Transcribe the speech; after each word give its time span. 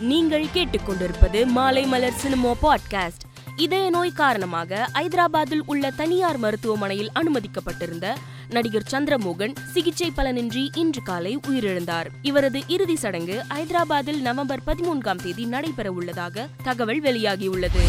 நீங்கள் 0.00 0.46
கேட்டுக்கொண்டிருப்பது 0.54 1.46
மாலை 1.46 1.84
மலர் 1.84 2.12
சினிமா 2.12 2.50
பாட்காஸ்ட். 2.62 3.26
இதய 3.56 3.90
நோய் 3.90 4.12
காரணமாக 4.12 4.88
ஐதராபாத்தில் 4.94 5.60
உள்ள 5.66 5.90
தனியார் 5.90 6.38
மருத்துவமனையில் 6.38 7.10
அனுமதிக்கப்பட்டிருந்த 7.14 8.14
நடிகர் 8.48 8.86
சந்திரமோகன் 8.90 9.54
சிகிச்சை 9.72 10.12
பலனின்றி 10.16 10.68
இன்று 10.74 11.02
காலை 11.02 11.40
உயிரிழந்தார். 11.48 12.06
இவரது 12.22 12.62
இறுதி 12.66 12.96
சடங்கு 12.96 13.44
ஐதராபாத்தில் 13.54 14.20
நவம்பர் 14.20 14.60
பதிமூன்றாம் 14.66 15.22
தேதி 15.22 15.44
நடைபெற 15.44 15.92
உள்ளதாக 15.92 16.48
தகவல் 16.62 17.02
வெளியாகியுள்ளது. 17.02 17.80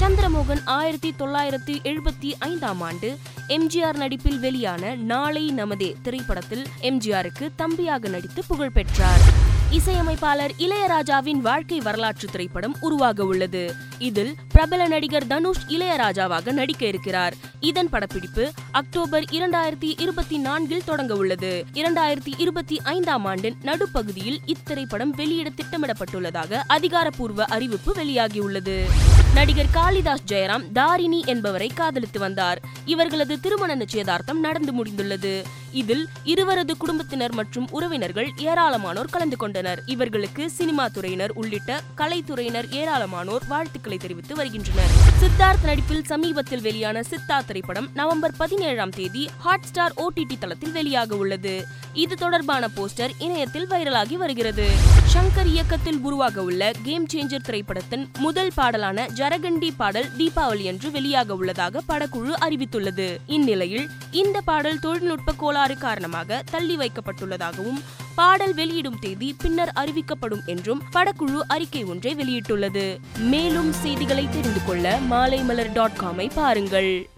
சந்திரமோகன் 0.00 0.62
ஆயிரத்தி 0.64 1.14
தொள்ளாயிரத்தி 1.18 1.82
எழுபத்தி 1.82 2.32
ஐந்தாம் 2.38 2.80
ஆண்டு 2.80 3.18
எம்ஜிஆர் 3.48 3.96
நடிப்பில் 3.96 4.38
வெளியான 4.38 4.94
நாளை 4.94 5.52
நமதே 5.56 5.94
திரைப்படத்தில் 6.02 6.66
எம்ஜிஆருக்கு 6.80 7.48
தம்பியாக 7.58 8.08
நடித்து 8.08 8.42
புகழ் 8.46 8.70
பெற்றார். 8.70 9.48
இசையமைப்பாளர் 9.72 10.52
இளையராஜாவின் 10.58 11.40
வாழ்க்கை 11.40 11.80
வரலாற்று 11.80 12.28
திரைப்படம் 12.30 12.76
உருவாக 12.80 13.24
உள்ளது 13.24 13.74
இதில் 13.98 14.34
பிரபல 14.48 14.88
நடிகர் 14.88 15.26
தனுஷ் 15.26 15.62
இளையராஜாவாக 15.68 16.52
நடிக்க 16.52 16.86
இருக்கிறார். 16.86 17.34
இதன் 17.60 17.88
படப்பிடிப்பு 17.88 18.52
அக்டோபர் 18.70 19.22
இரண்டாயிரத்தி 19.22 20.00
இருபத்தி 20.00 20.38
நான்கில் 20.38 20.84
தொடங்க 20.84 21.14
உள்ளது 21.14 21.64
இரண்டாயிரத்தி 21.74 22.32
இருபத்தி 22.36 22.80
ஐந்தாம் 22.84 23.24
ஆண்டின் 23.24 23.56
நடுப்பகுதியில் 23.62 24.40
இத்திரைப்படம் 24.46 25.14
வெளியிட 25.16 25.50
திட்டமிடப்பட்டுள்ளதாக 25.56 26.62
அதிகாரப்பூர்வ 26.66 27.44
அறிவிப்பு 27.44 27.92
வெளியாகியுள்ளது. 27.94 28.78
நடிகர் 29.34 29.70
காளிதாஸ் 29.70 30.24
ஜெயராம் 30.28 30.72
தாரிணி 30.72 31.22
என்பவரை 31.26 31.66
காதலித்து 31.66 32.18
வந்தார். 32.18 32.60
இவர்களது 32.84 33.40
திருமண 33.40 33.74
நிச்சயதார்த்தம் 33.74 34.40
நடந்து 34.40 34.84
முடிந்துள்ளது. 34.84 35.44
இதில் 35.72 36.08
இருவரது 36.24 36.76
குடும்பத்தினர் 36.76 37.34
மற்றும் 37.34 37.68
உறவினர்கள் 37.70 38.30
ஏராளமானோர் 38.36 39.10
கலந்து 39.10 39.36
கொண்டனர். 39.36 39.82
இவர்களுக்கு 39.86 40.50
சினிமா 40.50 40.88
துறையினர் 40.88 41.30
உள்ளிட்ட 41.34 41.80
கலைத்துறையினர் 41.96 42.68
ஏராளமானோர் 42.70 43.46
வாழ்த்துக்களை 43.48 43.98
தெரிவித்து 43.98 44.34
வருகின்றனர். 44.34 44.90
சித்தார்த் 45.20 45.64
நடிப்பில் 45.64 46.04
சமீபத்தில் 46.04 46.60
வெளியான 46.60 47.00
சித்தார்த் 47.00 47.46
திரைப்படம் 47.46 47.88
நவம்பர் 47.94 48.34
பதினேழாம் 48.36 48.90
தேதி 48.90 49.28
ஹாட் 49.38 49.62
ஸ்டார் 49.62 49.92
ஓடிடி 49.96 50.38
தளத்தில் 50.38 50.72
வெளியாக 50.72 51.12
உள்ளது 51.12 51.66
இது 51.94 52.16
தொடர்பான 52.16 52.68
போஸ்டர் 52.76 53.10
இணையத்தில் 53.18 53.66
வைரலாகி 53.66 54.14
வருகிறது. 54.14 54.66
ஷங்கர் 55.14 55.46
இயக்கத்தில் 55.46 55.98
உருவாக 55.98 56.42
உள்ள 56.42 56.72
கேம் 56.82 57.06
சேஞ்சர் 57.12 57.44
திரைப்படத்தின் 57.44 58.10
முதல் 58.18 58.52
பாடலான 58.54 59.06
ஜரகண்டி 59.14 59.70
பாடல் 59.76 60.08
தீபாவளி 60.18 60.68
அன்று 60.68 60.90
வெளியாக 60.90 61.28
உள்ளதாக 61.28 61.80
படக்குழு 61.88 62.32
அறிவித்துள்ளது. 62.40 63.18
இந்நிலையில் 63.26 63.88
இந்த 64.10 64.40
பாடல் 64.40 64.78
தொழில்நுட்ப 64.78 65.32
கோளாறு 65.32 65.78
காரணமாக 65.78 66.42
தள்ளி 66.50 66.76
வைக்கப்பட்டுள்ளதாகவும் 66.76 67.80
பாடல் 68.14 68.54
வெளியிடும் 68.54 68.98
தேதி 68.98 69.36
பின்னர் 69.38 69.72
அறிவிக்கப்படும் 69.76 70.44
என்றும் 70.46 70.82
படக்குழு 70.92 71.40
அறிக்கை 71.46 71.84
ஒன்றை 71.84 72.14
வெளியிட்டுள்ளது. 72.14 72.98
மேலும் 73.18 73.72
செய்திகளை 73.72 74.28
தெரிந்து 74.28 74.64
கொள்ள 74.66 74.98
மாலைமலர் 75.10 75.72
டாட் 75.72 75.98
காமை 76.00 76.30
பாருங்கள். 76.34 77.10